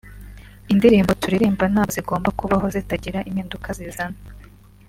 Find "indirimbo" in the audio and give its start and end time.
0.73-1.11